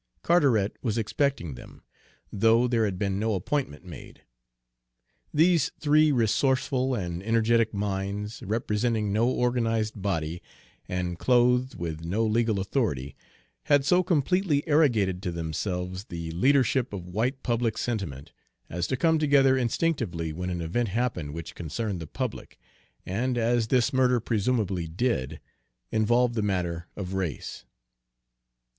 [0.23, 1.83] Carteret was expecting them,
[2.33, 4.23] though there had been no appointment made.
[5.31, 10.41] These three resourceful and energetic minds, representing no organized body,
[10.89, 13.15] and clothed with no legal authority,
[13.65, 18.31] had so completely arrogated to themselves the leadership of white public sentiment
[18.71, 22.57] as to come together instinctively when an event happened which concerned the public,
[23.05, 25.39] and, as this murder presumably did,
[25.91, 27.65] involved the matter of race.